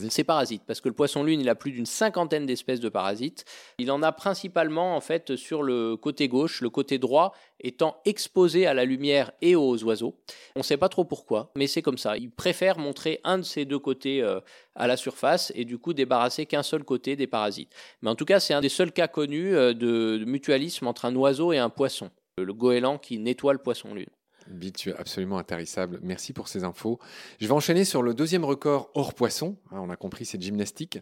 c'est 0.08 0.24
parasite, 0.24 0.62
parce 0.66 0.80
que 0.80 0.88
le 0.88 0.94
poisson 0.94 1.22
lune, 1.22 1.40
il 1.40 1.48
a 1.48 1.54
plus 1.54 1.70
d'une 1.70 1.86
cinquantaine 1.86 2.46
d'espèces 2.46 2.80
de 2.80 2.88
parasites. 2.88 3.44
Il 3.78 3.90
en 3.90 4.02
a 4.02 4.12
principalement 4.12 4.96
en 4.96 5.00
fait 5.00 5.36
sur 5.36 5.62
le 5.62 5.96
côté 5.96 6.28
gauche, 6.28 6.60
le 6.60 6.70
côté 6.70 6.98
droit 6.98 7.32
étant 7.60 7.96
exposé 8.04 8.66
à 8.66 8.74
la 8.74 8.84
lumière 8.84 9.32
et 9.40 9.56
aux 9.56 9.82
oiseaux. 9.84 10.18
On 10.56 10.60
ne 10.60 10.64
sait 10.64 10.76
pas 10.76 10.88
trop 10.88 11.04
pourquoi, 11.04 11.52
mais 11.56 11.66
c'est 11.66 11.82
comme 11.82 11.98
ça. 11.98 12.16
Il 12.16 12.30
préfère 12.30 12.78
montrer 12.78 13.20
un 13.24 13.38
de 13.38 13.42
ces 13.42 13.64
deux 13.64 13.78
côtés 13.78 14.22
euh, 14.22 14.40
à 14.74 14.86
la 14.86 14.96
surface 14.96 15.52
et 15.54 15.64
du 15.64 15.78
coup 15.78 15.94
débarrasser 15.94 16.46
qu'un 16.46 16.62
seul 16.62 16.84
côté 16.84 17.16
des 17.16 17.26
parasites. 17.26 17.72
Mais 18.02 18.10
en 18.10 18.14
tout 18.14 18.26
cas, 18.26 18.40
c'est 18.40 18.54
un 18.54 18.60
des 18.60 18.68
seuls 18.68 18.92
cas 18.92 19.08
connus 19.08 19.54
euh, 19.54 19.72
de 19.72 20.22
mutualisme 20.26 20.86
entre 20.86 21.04
un 21.04 21.14
oiseau 21.14 21.52
et 21.52 21.58
un 21.58 21.70
poisson. 21.70 22.10
Le 22.38 22.52
goéland 22.52 22.98
qui 22.98 23.18
nettoie 23.18 23.54
le 23.54 23.58
poisson 23.58 23.94
lune. 23.94 24.06
Bill, 24.50 24.72
tu 24.72 24.90
es 24.90 24.94
absolument 24.94 25.38
intarissable. 25.38 25.98
Merci 26.02 26.32
pour 26.32 26.48
ces 26.48 26.64
infos. 26.64 26.98
Je 27.40 27.46
vais 27.46 27.52
enchaîner 27.52 27.84
sur 27.84 28.02
le 28.02 28.14
deuxième 28.14 28.44
record 28.44 28.90
hors 28.94 29.14
poisson. 29.14 29.56
Hein, 29.70 29.80
on 29.80 29.90
a 29.90 29.96
compris, 29.96 30.24
c'est 30.24 30.40
gymnastique. 30.40 30.98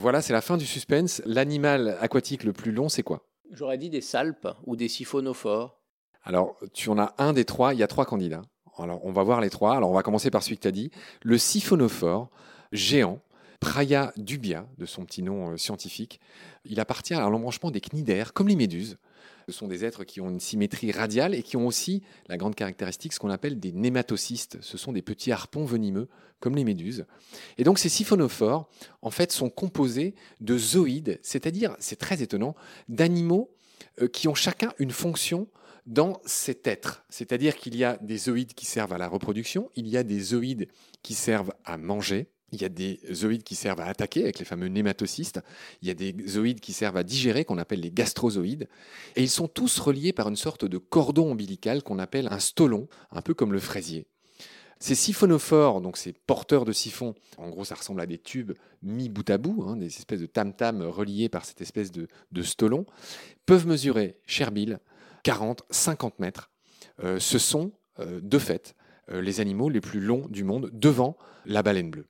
Voilà, 0.00 0.22
c'est 0.22 0.32
la 0.32 0.40
fin 0.40 0.56
du 0.56 0.66
suspense. 0.66 1.22
L'animal 1.24 1.96
aquatique 2.00 2.44
le 2.44 2.52
plus 2.52 2.72
long, 2.72 2.88
c'est 2.88 3.02
quoi? 3.02 3.26
J'aurais 3.52 3.78
dit 3.78 3.90
des 3.90 4.00
salpes 4.00 4.48
ou 4.66 4.76
des 4.76 4.88
siphonophores. 4.88 5.80
Alors, 6.22 6.56
tu 6.74 6.90
en 6.90 6.98
as 6.98 7.14
un 7.18 7.32
des 7.32 7.44
trois. 7.44 7.74
Il 7.74 7.80
y 7.80 7.82
a 7.82 7.86
trois 7.86 8.04
candidats. 8.04 8.42
Alors, 8.78 9.04
on 9.04 9.12
va 9.12 9.22
voir 9.22 9.40
les 9.40 9.50
trois. 9.50 9.76
Alors, 9.76 9.90
on 9.90 9.94
va 9.94 10.02
commencer 10.02 10.30
par 10.30 10.42
celui 10.42 10.56
que 10.56 10.62
tu 10.62 10.68
as 10.68 10.72
dit. 10.72 10.90
Le 11.22 11.38
siphonophore, 11.38 12.30
géant, 12.72 13.20
Praia 13.60 14.12
dubia, 14.16 14.66
de 14.78 14.86
son 14.86 15.04
petit 15.04 15.22
nom 15.22 15.50
euh, 15.50 15.56
scientifique. 15.56 16.20
Il 16.64 16.78
appartient 16.78 17.14
à 17.14 17.28
l'embranchement 17.28 17.72
des 17.72 17.80
cnidaires, 17.80 18.32
comme 18.32 18.46
les 18.46 18.54
méduses. 18.54 18.98
Ce 19.48 19.52
sont 19.52 19.66
des 19.66 19.86
êtres 19.86 20.04
qui 20.04 20.20
ont 20.20 20.28
une 20.28 20.40
symétrie 20.40 20.92
radiale 20.92 21.34
et 21.34 21.42
qui 21.42 21.56
ont 21.56 21.66
aussi 21.66 22.02
la 22.28 22.36
grande 22.36 22.54
caractéristique, 22.54 23.14
ce 23.14 23.18
qu'on 23.18 23.30
appelle 23.30 23.58
des 23.58 23.72
nématocystes. 23.72 24.58
Ce 24.60 24.76
sont 24.76 24.92
des 24.92 25.00
petits 25.00 25.32
harpons 25.32 25.64
venimeux, 25.64 26.06
comme 26.38 26.54
les 26.54 26.64
méduses. 26.64 27.06
Et 27.56 27.64
donc 27.64 27.78
ces 27.78 27.88
siphonophores, 27.88 28.68
en 29.00 29.10
fait, 29.10 29.32
sont 29.32 29.48
composés 29.48 30.14
de 30.42 30.58
zooïdes, 30.58 31.18
c'est-à-dire, 31.22 31.74
c'est 31.78 31.96
très 31.96 32.20
étonnant, 32.20 32.54
d'animaux 32.90 33.50
euh, 34.02 34.08
qui 34.08 34.28
ont 34.28 34.34
chacun 34.34 34.74
une 34.78 34.90
fonction 34.90 35.48
dans 35.86 36.20
cet 36.26 36.66
être. 36.66 37.06
C'est-à-dire 37.08 37.56
qu'il 37.56 37.74
y 37.74 37.84
a 37.84 37.96
des 38.02 38.18
zooïdes 38.18 38.52
qui 38.52 38.66
servent 38.66 38.92
à 38.92 38.98
la 38.98 39.08
reproduction, 39.08 39.70
il 39.76 39.88
y 39.88 39.96
a 39.96 40.02
des 40.02 40.20
zooïdes 40.20 40.68
qui 41.02 41.14
servent 41.14 41.54
à 41.64 41.78
manger, 41.78 42.28
il 42.52 42.62
y 42.62 42.64
a 42.64 42.68
des 42.68 43.00
zooïdes 43.12 43.42
qui 43.42 43.54
servent 43.54 43.80
à 43.80 43.86
attaquer 43.86 44.22
avec 44.22 44.38
les 44.38 44.44
fameux 44.44 44.68
nématocystes. 44.68 45.40
Il 45.82 45.88
y 45.88 45.90
a 45.90 45.94
des 45.94 46.14
zooïdes 46.26 46.60
qui 46.60 46.72
servent 46.72 46.96
à 46.96 47.02
digérer, 47.02 47.44
qu'on 47.44 47.58
appelle 47.58 47.80
les 47.80 47.90
gastrozoïdes. 47.90 48.68
Et 49.16 49.22
ils 49.22 49.30
sont 49.30 49.48
tous 49.48 49.78
reliés 49.78 50.12
par 50.12 50.28
une 50.28 50.36
sorte 50.36 50.64
de 50.64 50.78
cordon 50.78 51.32
ombilical 51.32 51.82
qu'on 51.82 51.98
appelle 51.98 52.28
un 52.30 52.38
stolon, 52.38 52.88
un 53.10 53.22
peu 53.22 53.34
comme 53.34 53.52
le 53.52 53.60
fraisier. 53.60 54.06
Ces 54.80 54.94
siphonophores, 54.94 55.80
donc 55.80 55.96
ces 55.96 56.12
porteurs 56.12 56.64
de 56.64 56.72
siphons, 56.72 57.14
en 57.36 57.50
gros 57.50 57.64
ça 57.64 57.74
ressemble 57.74 58.00
à 58.00 58.06
des 58.06 58.18
tubes 58.18 58.52
mis 58.82 59.08
bout 59.08 59.28
à 59.28 59.36
bout, 59.36 59.64
hein, 59.66 59.76
des 59.76 59.86
espèces 59.86 60.20
de 60.20 60.26
tam-tam 60.26 60.82
reliés 60.82 61.28
par 61.28 61.44
cette 61.44 61.60
espèce 61.60 61.90
de, 61.90 62.06
stolon, 62.42 62.86
peuvent 63.44 63.66
mesurer, 63.66 64.20
cher 64.24 64.52
Bill, 64.52 64.78
40, 65.24 65.64
50 65.70 66.20
mètres. 66.20 66.50
Euh, 67.02 67.18
ce 67.18 67.38
sont, 67.38 67.72
euh, 67.98 68.20
de 68.22 68.38
fait, 68.38 68.76
euh, 69.10 69.20
les 69.20 69.40
animaux 69.40 69.68
les 69.68 69.80
plus 69.80 70.00
longs 70.00 70.28
du 70.28 70.44
monde 70.44 70.70
devant 70.72 71.16
la 71.44 71.64
baleine 71.64 71.90
bleue. 71.90 72.06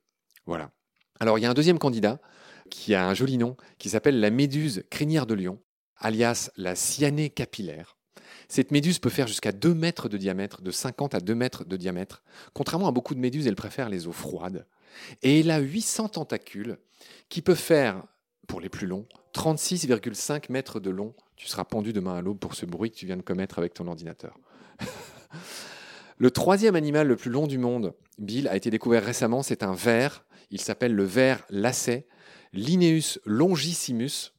Voilà. 0.49 0.71
Alors 1.19 1.37
il 1.37 1.43
y 1.43 1.45
a 1.45 1.49
un 1.51 1.53
deuxième 1.53 1.77
candidat 1.77 2.19
qui 2.71 2.95
a 2.95 3.07
un 3.07 3.13
joli 3.13 3.37
nom, 3.37 3.55
qui 3.77 3.87
s'appelle 3.87 4.19
la 4.19 4.31
méduse 4.31 4.83
crinière 4.89 5.27
de 5.27 5.35
lion, 5.35 5.59
alias 5.95 6.49
la 6.57 6.73
cyanée 6.73 7.29
capillaire. 7.29 7.97
Cette 8.47 8.71
méduse 8.71 8.97
peut 8.97 9.11
faire 9.11 9.27
jusqu'à 9.27 9.51
2 9.51 9.75
mètres 9.75 10.09
de 10.09 10.17
diamètre, 10.17 10.63
de 10.63 10.71
50 10.71 11.13
à 11.13 11.19
2 11.19 11.35
mètres 11.35 11.65
de 11.65 11.77
diamètre. 11.77 12.23
Contrairement 12.53 12.87
à 12.87 12.91
beaucoup 12.91 13.13
de 13.13 13.19
méduses, 13.19 13.45
elle 13.45 13.55
préfère 13.55 13.89
les 13.89 14.07
eaux 14.07 14.11
froides. 14.11 14.65
Et 15.21 15.41
elle 15.41 15.51
a 15.51 15.59
800 15.59 16.09
tentacules 16.09 16.79
qui 17.29 17.43
peuvent 17.43 17.55
faire, 17.55 18.03
pour 18.47 18.59
les 18.59 18.69
plus 18.69 18.87
longs, 18.87 19.05
36,5 19.35 20.51
mètres 20.51 20.79
de 20.79 20.89
long. 20.89 21.13
Tu 21.35 21.45
seras 21.45 21.63
pendu 21.63 21.93
demain 21.93 22.15
à 22.15 22.21
l'aube 22.21 22.39
pour 22.39 22.55
ce 22.55 22.65
bruit 22.65 22.89
que 22.89 22.97
tu 22.97 23.05
viens 23.05 23.17
de 23.17 23.21
commettre 23.21 23.59
avec 23.59 23.75
ton 23.75 23.85
ordinateur. 23.85 24.35
le 26.19 26.31
troisième 26.31 26.75
animal 26.75 27.07
le 27.07 27.15
plus 27.15 27.31
long 27.31 27.47
du 27.47 27.57
monde, 27.57 27.95
Bill, 28.19 28.47
a 28.47 28.55
été 28.55 28.69
découvert 28.69 29.03
récemment. 29.03 29.41
C'est 29.41 29.63
un 29.63 29.73
ver 29.73 30.25
il 30.51 30.61
s'appelle 30.61 30.93
le 30.93 31.03
ver 31.03 31.45
lacet, 31.49 32.07
Linnaeus 32.53 33.19
longissimus. 33.25 34.33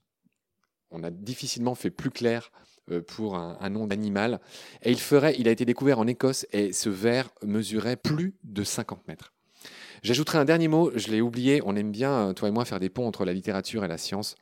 On 0.90 1.04
a 1.04 1.10
difficilement 1.10 1.74
fait 1.74 1.90
plus 1.90 2.10
clair 2.10 2.50
euh, 2.90 3.00
pour 3.00 3.36
un, 3.36 3.70
nom 3.70 3.86
d'animal. 3.86 4.40
Et 4.82 4.90
il, 4.90 4.98
ferait, 4.98 5.36
il 5.38 5.46
a 5.46 5.52
été 5.52 5.64
découvert 5.64 6.00
en 6.00 6.06
Écosse 6.06 6.46
et 6.52 6.72
ce 6.72 6.88
ver 6.88 7.30
mesurait 7.44 7.96
plus 7.96 8.34
de 8.42 8.64
50 8.64 9.06
mètres. 9.06 9.32
J'ajouterai 10.02 10.38
un 10.38 10.44
dernier 10.44 10.68
mot, 10.68 10.90
je 10.96 11.08
l'ai 11.08 11.20
oublié, 11.20 11.60
on 11.64 11.76
aime 11.76 11.92
bien, 11.92 12.32
toi 12.34 12.48
et 12.48 12.52
moi, 12.52 12.64
faire 12.64 12.80
des 12.80 12.88
ponts 12.88 13.06
entre 13.06 13.24
la 13.24 13.34
littérature 13.34 13.84
et 13.84 13.88
la 13.88 13.98
science. 13.98 14.34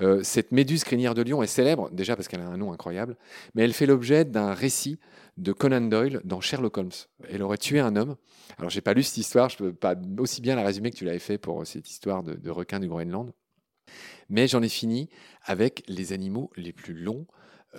Euh, 0.00 0.22
cette 0.22 0.52
méduse 0.52 0.84
crinière 0.84 1.14
de 1.14 1.22
lion 1.22 1.42
est 1.42 1.48
célèbre, 1.48 1.90
déjà 1.90 2.14
parce 2.16 2.28
qu'elle 2.28 2.40
a 2.40 2.48
un 2.48 2.56
nom 2.56 2.72
incroyable, 2.72 3.16
mais 3.54 3.64
elle 3.64 3.72
fait 3.72 3.86
l'objet 3.86 4.24
d'un 4.24 4.54
récit 4.54 4.98
de 5.36 5.52
Conan 5.52 5.80
Doyle 5.80 6.20
dans 6.24 6.40
Sherlock 6.40 6.76
Holmes. 6.78 6.90
Elle 7.30 7.42
aurait 7.42 7.58
tué 7.58 7.80
un 7.80 7.96
homme. 7.96 8.16
Alors, 8.58 8.70
j'ai 8.70 8.80
pas 8.80 8.94
lu 8.94 9.02
cette 9.02 9.18
histoire, 9.18 9.48
je 9.48 9.56
peux 9.56 9.72
pas 9.72 9.94
aussi 10.18 10.40
bien 10.40 10.56
la 10.56 10.64
résumer 10.64 10.90
que 10.90 10.96
tu 10.96 11.04
l'avais 11.04 11.18
fait 11.18 11.38
pour 11.38 11.66
cette 11.66 11.90
histoire 11.90 12.22
de, 12.22 12.34
de 12.34 12.50
requin 12.50 12.80
du 12.80 12.88
Groenland. 12.88 13.32
Mais 14.28 14.46
j'en 14.46 14.62
ai 14.62 14.68
fini 14.68 15.08
avec 15.44 15.82
les 15.88 16.12
animaux 16.12 16.50
les 16.56 16.72
plus 16.72 16.94
longs 16.94 17.26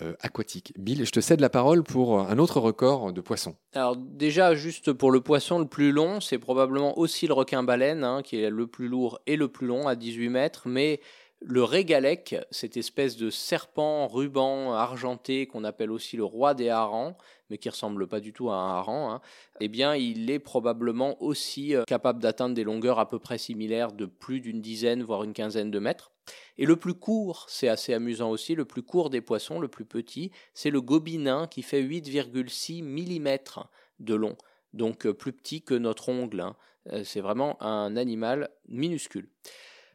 euh, 0.04 0.14
aquatiques. 0.22 0.72
Bill, 0.78 1.04
je 1.04 1.12
te 1.12 1.20
cède 1.20 1.40
la 1.40 1.50
parole 1.50 1.84
pour 1.84 2.20
un 2.20 2.38
autre 2.38 2.60
record 2.60 3.12
de 3.12 3.22
poissons. 3.22 3.56
Alors 3.74 3.98
déjà, 3.98 4.54
juste 4.54 4.94
pour 4.94 5.10
le 5.10 5.20
poisson 5.20 5.58
le 5.58 5.66
plus 5.66 5.92
long, 5.92 6.22
c'est 6.22 6.38
probablement 6.38 7.00
aussi 7.00 7.26
le 7.26 7.34
requin-baleine, 7.34 8.04
hein, 8.04 8.22
qui 8.24 8.40
est 8.40 8.52
le 8.52 8.68
plus 8.68 8.88
lourd 8.88 9.20
et 9.26 9.36
le 9.36 9.48
plus 9.48 9.66
long, 9.66 9.88
à 9.88 9.96
18 9.96 10.30
mètres, 10.30 10.68
mais 10.68 11.02
le 11.42 11.64
régalec, 11.64 12.36
cette 12.52 12.76
espèce 12.76 13.16
de 13.16 13.30
serpent 13.30 14.08
ruban 14.08 14.74
argenté 14.74 15.48
qu'on 15.48 15.64
appelle 15.64 15.92
aussi 15.92 16.18
le 16.18 16.26
roi 16.26 16.54
des 16.54 16.70
harengs, 16.70 17.16
mais 17.50 17.58
qui 17.58 17.70
ressemble 17.70 18.08
pas 18.08 18.20
du 18.20 18.34
tout 18.34 18.50
à 18.50 18.56
un 18.56 18.78
hareng, 18.78 19.10
hein, 19.10 19.22
eh 19.62 19.70
bien, 19.70 19.96
il 19.96 20.30
est 20.30 20.40
probablement 20.40 21.22
aussi 21.24 21.76
euh, 21.76 21.84
capable 21.86 22.22
d'atteindre 22.22 22.56
des 22.56 22.64
longueurs 22.64 23.00
à 23.00 23.10
peu 23.10 23.20
près 23.20 23.38
similaires 23.38 23.94
de 23.94 24.06
plus 24.06 24.42
d'une 24.42 24.62
dizaine, 24.62 25.02
voire 25.02 25.24
une 25.24 25.34
quinzaine 25.34 25.72
de 25.72 25.80
mètres. 25.80 26.12
Et 26.58 26.66
le 26.66 26.76
plus 26.76 26.94
court, 26.94 27.46
c'est 27.48 27.70
assez 27.70 27.94
amusant 27.94 28.30
aussi, 28.30 28.54
le 28.54 28.66
plus 28.66 28.84
court 28.84 29.10
des 29.10 29.22
poissons, 29.22 29.60
le 29.60 29.70
plus 29.70 29.86
petit, 29.86 30.32
c'est 30.54 30.70
le 30.70 30.82
gobinin 30.82 31.48
qui 31.48 31.64
fait 31.64 31.82
8,6 31.82 32.84
mm 32.84 33.38
de 34.00 34.14
long, 34.14 34.36
donc 34.74 35.06
euh, 35.06 35.14
plus 35.14 35.34
petit 35.34 35.62
que 35.62 35.74
notre 35.74 36.10
ongle. 36.10 36.42
Hein. 36.42 36.56
Euh, 36.92 37.04
c'est 37.04 37.22
vraiment 37.22 37.62
un 37.64 37.96
animal 37.96 38.50
minuscule. 38.68 39.30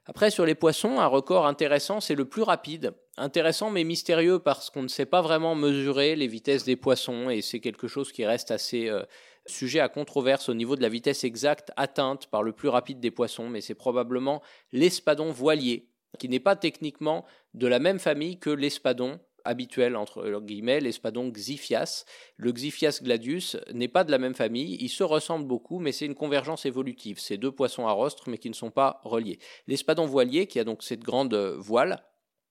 Après, 0.06 0.30
sur 0.30 0.44
les 0.44 0.54
poissons, 0.54 0.98
un 0.98 1.06
record 1.06 1.46
intéressant, 1.46 2.00
c'est 2.00 2.14
le 2.14 2.26
plus 2.26 2.42
rapide. 2.42 2.92
Intéressant 3.16 3.70
mais 3.70 3.84
mystérieux 3.84 4.38
parce 4.38 4.68
qu'on 4.68 4.82
ne 4.82 4.88
sait 4.88 5.06
pas 5.06 5.22
vraiment 5.22 5.54
mesurer 5.54 6.14
les 6.14 6.26
vitesses 6.26 6.64
des 6.64 6.76
poissons 6.76 7.30
et 7.30 7.40
c'est 7.40 7.60
quelque 7.60 7.88
chose 7.88 8.12
qui 8.12 8.26
reste 8.26 8.50
assez 8.50 8.88
euh, 8.88 9.04
sujet 9.46 9.80
à 9.80 9.88
controverse 9.88 10.48
au 10.50 10.54
niveau 10.54 10.76
de 10.76 10.82
la 10.82 10.90
vitesse 10.90 11.24
exacte 11.24 11.72
atteinte 11.76 12.26
par 12.26 12.42
le 12.42 12.52
plus 12.52 12.68
rapide 12.68 13.00
des 13.00 13.10
poissons, 13.10 13.48
mais 13.48 13.62
c'est 13.62 13.74
probablement 13.74 14.42
l'espadon 14.72 15.30
voilier, 15.30 15.88
qui 16.18 16.28
n'est 16.28 16.40
pas 16.40 16.56
techniquement 16.56 17.24
de 17.54 17.66
la 17.66 17.78
même 17.78 17.98
famille 17.98 18.38
que 18.38 18.50
l'espadon 18.50 19.20
habituel 19.44 19.96
entre 19.96 20.40
guillemets, 20.40 20.80
l'espadon 20.80 21.30
Xiphias. 21.30 22.04
Le 22.36 22.52
Xiphias 22.52 23.02
gladius 23.02 23.56
n'est 23.72 23.88
pas 23.88 24.04
de 24.04 24.10
la 24.10 24.18
même 24.18 24.34
famille, 24.34 24.76
ils 24.80 24.88
se 24.88 25.04
ressemblent 25.04 25.46
beaucoup, 25.46 25.78
mais 25.78 25.92
c'est 25.92 26.06
une 26.06 26.14
convergence 26.14 26.66
évolutive. 26.66 27.18
C'est 27.18 27.36
deux 27.36 27.52
poissons 27.52 27.86
à 27.86 27.92
rostre, 27.92 28.28
mais 28.28 28.38
qui 28.38 28.48
ne 28.48 28.54
sont 28.54 28.70
pas 28.70 29.00
reliés. 29.04 29.38
L'espadon 29.66 30.06
voilier, 30.06 30.46
qui 30.46 30.58
a 30.58 30.64
donc 30.64 30.82
cette 30.82 31.02
grande 31.02 31.34
voile, 31.34 32.04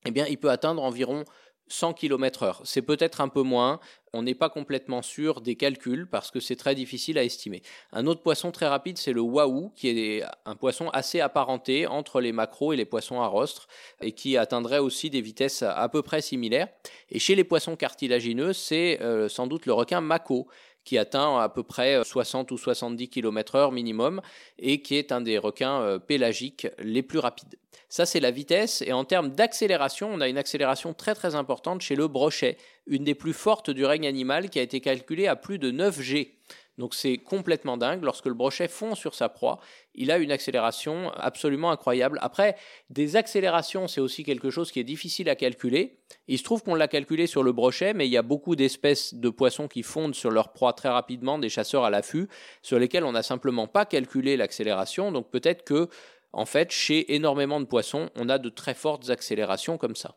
eh 0.05 0.11
bien, 0.11 0.25
il 0.27 0.37
peut 0.37 0.49
atteindre 0.49 0.83
environ 0.83 1.23
100 1.67 1.93
km/h. 1.93 2.61
C'est 2.63 2.81
peut-être 2.81 3.21
un 3.21 3.27
peu 3.27 3.41
moins, 3.41 3.79
on 4.13 4.21
n'est 4.23 4.35
pas 4.35 4.49
complètement 4.49 5.01
sûr 5.01 5.41
des 5.41 5.55
calculs 5.55 6.07
parce 6.09 6.29
que 6.29 6.39
c'est 6.39 6.55
très 6.55 6.75
difficile 6.75 7.17
à 7.17 7.23
estimer. 7.23 7.63
Un 7.91 8.05
autre 8.05 8.21
poisson 8.21 8.51
très 8.51 8.67
rapide, 8.67 8.97
c'est 8.97 9.13
le 9.13 9.21
wahoo, 9.21 9.71
qui 9.75 9.89
est 9.89 10.23
un 10.45 10.55
poisson 10.55 10.89
assez 10.89 11.19
apparenté 11.19 11.87
entre 11.87 12.21
les 12.21 12.31
macros 12.31 12.73
et 12.73 12.75
les 12.75 12.85
poissons 12.85 13.21
à 13.21 13.27
rostre 13.27 13.67
et 14.01 14.11
qui 14.11 14.37
atteindrait 14.37 14.79
aussi 14.79 15.09
des 15.09 15.21
vitesses 15.21 15.63
à 15.63 15.89
peu 15.89 16.01
près 16.01 16.21
similaires. 16.21 16.67
Et 17.09 17.19
chez 17.19 17.35
les 17.35 17.43
poissons 17.43 17.75
cartilagineux, 17.75 18.53
c'est 18.53 19.01
euh, 19.01 19.29
sans 19.29 19.47
doute 19.47 19.65
le 19.65 19.73
requin 19.73 20.01
mako 20.01 20.47
qui 20.83 20.97
atteint 20.97 21.39
à 21.39 21.49
peu 21.49 21.63
près 21.63 22.03
60 22.03 22.51
ou 22.51 22.57
70 22.57 23.09
km/h 23.09 23.73
minimum 23.73 24.21
et 24.59 24.81
qui 24.81 24.95
est 24.95 25.11
un 25.11 25.21
des 25.21 25.37
requins 25.37 25.81
euh, 25.81 25.99
pélagiques 25.99 26.67
les 26.79 27.03
plus 27.03 27.19
rapides. 27.19 27.57
Ça, 27.89 28.07
c'est 28.07 28.19
la 28.19 28.31
vitesse. 28.31 28.81
Et 28.81 28.91
en 28.91 29.05
termes 29.05 29.29
d'accélération, 29.29 30.09
on 30.11 30.19
a 30.19 30.27
une 30.27 30.39
accélération 30.39 30.93
très 30.95 31.13
très 31.13 31.35
importante 31.35 31.81
chez 31.81 31.95
le 31.95 32.07
brochet, 32.07 32.57
une 32.87 33.03
des 33.03 33.13
plus 33.13 33.33
fortes 33.33 33.69
du 33.69 33.85
règne 33.85 34.07
animal 34.07 34.49
qui 34.49 34.59
a 34.59 34.63
été 34.63 34.81
calculée 34.81 35.27
à 35.27 35.35
plus 35.35 35.59
de 35.59 35.69
9 35.69 36.01
G. 36.01 36.33
Donc 36.77 36.95
c'est 36.95 37.17
complètement 37.17 37.77
dingue. 37.77 38.03
Lorsque 38.03 38.25
le 38.25 38.33
brochet 38.33 38.67
fond 38.67 38.95
sur 38.95 39.13
sa 39.13 39.29
proie, 39.29 39.59
il 39.93 40.11
a 40.11 40.17
une 40.17 40.31
accélération 40.31 41.11
absolument 41.11 41.71
incroyable. 41.71 42.17
Après, 42.21 42.55
des 42.89 43.15
accélérations, 43.15 43.87
c'est 43.87 44.01
aussi 44.01 44.23
quelque 44.23 44.49
chose 44.49 44.71
qui 44.71 44.79
est 44.79 44.83
difficile 44.83 45.29
à 45.29 45.35
calculer. 45.35 45.99
Il 46.27 46.37
se 46.37 46.43
trouve 46.43 46.63
qu'on 46.63 46.75
l'a 46.75 46.87
calculé 46.87 47.27
sur 47.27 47.43
le 47.43 47.51
brochet, 47.51 47.93
mais 47.93 48.07
il 48.07 48.11
y 48.11 48.17
a 48.17 48.23
beaucoup 48.23 48.55
d'espèces 48.55 49.13
de 49.13 49.29
poissons 49.29 49.67
qui 49.67 49.83
fondent 49.83 50.15
sur 50.15 50.31
leur 50.31 50.51
proie 50.51 50.73
très 50.73 50.89
rapidement, 50.89 51.37
des 51.37 51.49
chasseurs 51.49 51.83
à 51.83 51.89
l'affût, 51.89 52.27
sur 52.61 52.79
lesquels 52.79 53.03
on 53.03 53.11
n'a 53.11 53.23
simplement 53.23 53.67
pas 53.67 53.85
calculé 53.85 54.35
l'accélération. 54.35 55.11
Donc 55.11 55.29
peut-être 55.29 55.63
que, 55.63 55.89
en 56.31 56.45
fait, 56.45 56.71
chez 56.71 57.13
énormément 57.13 57.59
de 57.59 57.65
poissons, 57.65 58.09
on 58.15 58.29
a 58.29 58.39
de 58.39 58.49
très 58.49 58.73
fortes 58.73 59.09
accélérations 59.11 59.77
comme 59.77 59.95
ça. 59.95 60.15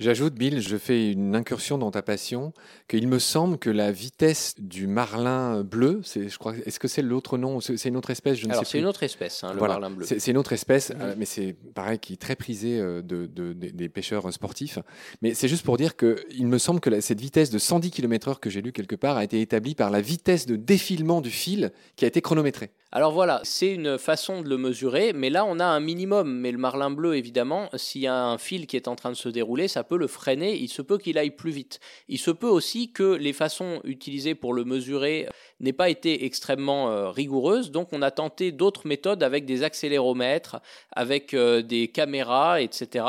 J'ajoute, 0.00 0.32
Bill, 0.32 0.62
je 0.62 0.78
fais 0.78 1.12
une 1.12 1.36
incursion 1.36 1.76
dans 1.76 1.90
ta 1.90 2.00
passion, 2.00 2.54
qu'il 2.88 3.06
me 3.06 3.18
semble 3.18 3.58
que 3.58 3.68
la 3.68 3.92
vitesse 3.92 4.54
du 4.58 4.86
marlin 4.86 5.62
bleu, 5.62 6.00
c'est, 6.04 6.30
je 6.30 6.38
crois, 6.38 6.54
est-ce 6.64 6.80
que 6.80 6.88
c'est 6.88 7.02
l'autre 7.02 7.36
nom 7.36 7.60
C'est 7.60 7.84
une 7.84 7.98
autre 7.98 8.08
espèce 8.08 8.38
Je 8.38 8.46
ne 8.46 8.52
Alors, 8.52 8.66
c'est 8.66 8.78
une 8.78 8.86
autre 8.86 9.02
espèce, 9.02 9.44
hein, 9.44 9.52
le 9.52 9.60
marlin 9.60 9.90
bleu. 9.90 10.06
C'est, 10.06 10.30
une 10.30 10.38
autre 10.38 10.54
espèce, 10.54 10.90
euh, 10.98 11.14
mais 11.18 11.26
c'est 11.26 11.54
pareil, 11.74 11.98
qui 11.98 12.14
est 12.14 12.20
très 12.20 12.34
prisé 12.34 12.80
euh, 12.80 13.02
de, 13.02 13.26
des 13.52 13.88
pêcheurs 13.90 14.32
sportifs. 14.32 14.78
Mais 15.20 15.34
c'est 15.34 15.48
juste 15.48 15.66
pour 15.66 15.76
dire 15.76 15.94
qu'il 15.96 16.46
me 16.46 16.56
semble 16.56 16.80
que 16.80 16.98
cette 17.02 17.20
vitesse 17.20 17.50
de 17.50 17.58
110 17.58 17.90
km/h 17.90 18.40
que 18.40 18.48
j'ai 18.48 18.62
lu 18.62 18.72
quelque 18.72 18.96
part 18.96 19.18
a 19.18 19.24
été 19.24 19.42
établie 19.42 19.74
par 19.74 19.90
la 19.90 20.00
vitesse 20.00 20.46
de 20.46 20.56
défilement 20.56 21.20
du 21.20 21.30
fil 21.30 21.72
qui 21.96 22.06
a 22.06 22.08
été 22.08 22.22
chronométrée. 22.22 22.70
Alors 22.92 23.12
voilà, 23.12 23.40
c'est 23.44 23.70
une 23.72 23.98
façon 23.98 24.42
de 24.42 24.48
le 24.48 24.56
mesurer, 24.56 25.12
mais 25.12 25.30
là 25.30 25.44
on 25.44 25.60
a 25.60 25.64
un 25.64 25.78
minimum. 25.78 26.40
Mais 26.40 26.50
le 26.50 26.58
marlin 26.58 26.90
bleu, 26.90 27.14
évidemment, 27.14 27.68
s'il 27.74 28.00
y 28.00 28.08
a 28.08 28.24
un 28.26 28.36
fil 28.36 28.66
qui 28.66 28.74
est 28.74 28.88
en 28.88 28.96
train 28.96 29.10
de 29.10 29.16
se 29.16 29.28
dérouler, 29.28 29.68
ça 29.68 29.84
peut 29.84 29.96
le 29.96 30.08
freiner, 30.08 30.56
il 30.56 30.68
se 30.68 30.82
peut 30.82 30.98
qu'il 30.98 31.16
aille 31.16 31.30
plus 31.30 31.52
vite. 31.52 31.78
Il 32.08 32.18
se 32.18 32.32
peut 32.32 32.48
aussi 32.48 32.90
que 32.90 33.14
les 33.14 33.32
façons 33.32 33.80
utilisées 33.84 34.34
pour 34.34 34.54
le 34.54 34.64
mesurer 34.64 35.28
n'aient 35.60 35.72
pas 35.72 35.88
été 35.88 36.24
extrêmement 36.24 36.90
euh, 36.90 37.10
rigoureuses, 37.10 37.70
donc 37.70 37.90
on 37.92 38.02
a 38.02 38.10
tenté 38.10 38.50
d'autres 38.50 38.88
méthodes 38.88 39.22
avec 39.22 39.44
des 39.44 39.62
accéléromètres, 39.62 40.56
avec 40.90 41.32
euh, 41.32 41.62
des 41.62 41.86
caméras, 41.86 42.60
etc. 42.60 43.04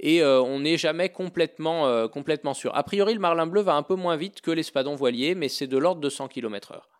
Et 0.00 0.22
euh, 0.22 0.40
on 0.40 0.60
n'est 0.60 0.78
jamais 0.78 1.10
complètement, 1.10 2.08
complètement 2.08 2.54
sûr. 2.54 2.74
A 2.74 2.82
priori, 2.84 3.12
le 3.12 3.20
marlin 3.20 3.46
bleu 3.46 3.60
va 3.60 3.74
un 3.74 3.82
peu 3.82 3.96
moins 3.96 4.16
vite 4.16 4.40
que 4.40 4.50
l'espadon 4.50 4.94
voilier, 4.94 5.34
mais 5.34 5.50
c'est 5.50 5.66
de 5.66 5.76
l'ordre 5.76 6.00
de 6.00 6.08
100 6.08 6.28
km/h. 6.28 6.95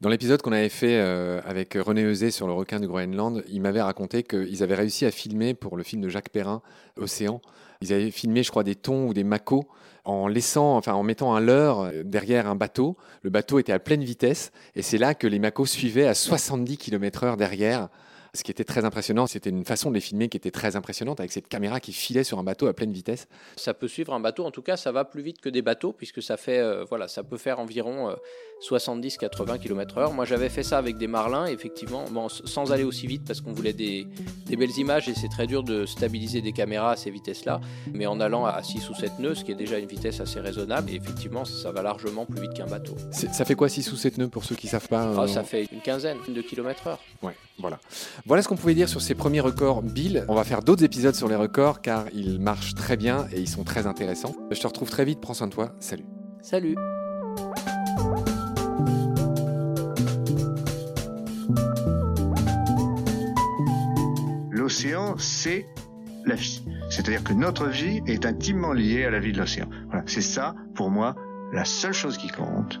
Dans 0.00 0.10
l'épisode 0.10 0.42
qu'on 0.42 0.52
avait 0.52 0.68
fait 0.68 0.98
euh, 1.00 1.40
avec 1.44 1.74
René 1.74 2.02
Eusé 2.02 2.30
sur 2.30 2.46
le 2.46 2.52
requin 2.52 2.80
du 2.80 2.86
Groenland, 2.86 3.42
il 3.48 3.62
m'avait 3.62 3.80
raconté 3.80 4.22
qu'ils 4.22 4.62
avaient 4.62 4.74
réussi 4.74 5.06
à 5.06 5.10
filmer 5.10 5.54
pour 5.54 5.76
le 5.76 5.82
film 5.82 6.02
de 6.02 6.08
Jacques 6.08 6.28
Perrin, 6.28 6.60
Océan. 6.98 7.40
Ils 7.80 7.92
avaient 7.92 8.10
filmé, 8.10 8.42
je 8.42 8.50
crois, 8.50 8.64
des 8.64 8.74
thons 8.74 9.08
ou 9.08 9.14
des 9.14 9.24
macos 9.24 9.64
en 10.04 10.28
laissant, 10.28 10.76
enfin, 10.76 10.92
en 10.92 11.02
mettant 11.02 11.34
un 11.34 11.40
leurre 11.40 11.90
derrière 12.04 12.46
un 12.46 12.54
bateau. 12.54 12.96
Le 13.22 13.30
bateau 13.30 13.58
était 13.58 13.72
à 13.72 13.78
pleine 13.78 14.04
vitesse 14.04 14.52
et 14.74 14.82
c'est 14.82 14.98
là 14.98 15.14
que 15.14 15.26
les 15.26 15.38
macos 15.38 15.70
suivaient 15.70 16.06
à 16.06 16.14
70 16.14 16.76
km/h 16.76 17.36
derrière 17.36 17.88
ce 18.36 18.44
qui 18.44 18.50
était 18.50 18.64
très 18.64 18.84
impressionnant, 18.84 19.26
c'était 19.26 19.50
une 19.50 19.64
façon 19.64 19.90
de 19.90 19.94
les 19.94 20.00
filmer 20.00 20.28
qui 20.28 20.36
était 20.36 20.50
très 20.50 20.76
impressionnante 20.76 21.18
avec 21.18 21.32
cette 21.32 21.48
caméra 21.48 21.80
qui 21.80 21.92
filait 21.92 22.24
sur 22.24 22.38
un 22.38 22.44
bateau 22.44 22.66
à 22.68 22.74
pleine 22.74 22.92
vitesse. 22.92 23.26
Ça 23.56 23.74
peut 23.74 23.88
suivre 23.88 24.12
un 24.12 24.20
bateau, 24.20 24.44
en 24.44 24.50
tout 24.50 24.62
cas, 24.62 24.76
ça 24.76 24.92
va 24.92 25.04
plus 25.04 25.22
vite 25.22 25.40
que 25.40 25.48
des 25.48 25.62
bateaux 25.62 25.92
puisque 25.92 26.22
ça 26.22 26.36
fait, 26.36 26.58
euh, 26.58 26.84
voilà, 26.84 27.08
ça 27.08 27.22
peut 27.22 27.38
faire 27.38 27.58
environ 27.58 28.14
70-80 28.62 29.50
euh, 29.50 29.58
km/h. 29.58 30.12
Moi, 30.12 30.24
j'avais 30.24 30.48
fait 30.48 30.62
ça 30.62 30.78
avec 30.78 30.96
des 30.98 31.06
marlins, 31.06 31.46
effectivement, 31.46 32.04
bon, 32.10 32.28
sans 32.28 32.72
aller 32.72 32.84
aussi 32.84 33.06
vite 33.06 33.22
parce 33.26 33.40
qu'on 33.40 33.52
voulait 33.52 33.72
des, 33.72 34.06
des, 34.46 34.56
belles 34.56 34.78
images 34.78 35.08
et 35.08 35.14
c'est 35.14 35.28
très 35.28 35.46
dur 35.46 35.62
de 35.62 35.86
stabiliser 35.86 36.40
des 36.42 36.52
caméras 36.52 36.92
à 36.92 36.96
ces 36.96 37.10
vitesses-là, 37.10 37.60
mais 37.92 38.06
en 38.06 38.20
allant 38.20 38.44
à 38.44 38.62
6 38.62 38.88
ou 38.90 38.94
7 38.94 39.18
nœuds, 39.18 39.34
ce 39.34 39.44
qui 39.44 39.52
est 39.52 39.56
déjà 39.56 39.78
une 39.78 39.86
vitesse 39.86 40.20
assez 40.20 40.40
raisonnable, 40.40 40.90
et 40.90 40.94
effectivement, 40.94 41.44
ça 41.44 41.72
va 41.72 41.82
largement 41.82 42.26
plus 42.26 42.40
vite 42.40 42.54
qu'un 42.54 42.66
bateau. 42.66 42.96
Ça 43.10 43.44
fait 43.44 43.54
quoi 43.54 43.68
6 43.68 43.92
ou 43.92 43.96
7 43.96 44.18
nœuds 44.18 44.28
pour 44.28 44.44
ceux 44.44 44.54
qui 44.54 44.68
savent 44.68 44.88
pas 44.88 45.12
ah, 45.18 45.26
Ça 45.26 45.42
fait 45.42 45.66
une 45.72 45.80
quinzaine 45.80 46.18
de 46.28 46.42
km/h. 46.42 46.96
Ouais, 47.22 47.34
voilà. 47.58 47.78
Voilà 48.26 48.42
ce 48.42 48.48
qu'on 48.48 48.56
pouvait 48.56 48.74
dire 48.74 48.88
sur 48.88 49.00
ces 49.00 49.14
premiers 49.14 49.40
records 49.40 49.82
Bill. 49.82 50.24
On 50.28 50.34
va 50.34 50.44
faire 50.44 50.62
d'autres 50.62 50.84
épisodes 50.84 51.14
sur 51.14 51.28
les 51.28 51.36
records 51.36 51.80
car 51.80 52.04
ils 52.12 52.38
marchent 52.38 52.74
très 52.74 52.96
bien 52.96 53.26
et 53.32 53.40
ils 53.40 53.48
sont 53.48 53.64
très 53.64 53.86
intéressants. 53.86 54.34
Je 54.50 54.60
te 54.60 54.66
retrouve 54.66 54.90
très 54.90 55.04
vite, 55.04 55.20
prends 55.20 55.34
soin 55.34 55.46
de 55.46 55.52
toi. 55.52 55.72
Salut. 55.80 56.06
Salut. 56.42 56.76
L'océan, 64.50 65.16
c'est 65.16 65.66
la 66.26 66.34
vie. 66.34 66.62
C'est-à-dire 66.90 67.24
que 67.24 67.32
notre 67.32 67.66
vie 67.66 68.00
est 68.06 68.26
intimement 68.26 68.72
liée 68.72 69.04
à 69.04 69.10
la 69.10 69.20
vie 69.20 69.32
de 69.32 69.38
l'océan. 69.38 69.68
Voilà, 69.86 70.02
c'est 70.06 70.20
ça, 70.20 70.54
pour 70.74 70.90
moi, 70.90 71.14
la 71.52 71.64
seule 71.64 71.92
chose 71.92 72.18
qui 72.18 72.28
compte. 72.28 72.80